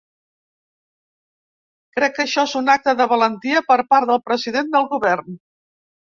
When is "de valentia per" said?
3.01-3.77